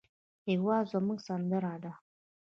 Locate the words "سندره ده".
1.27-1.91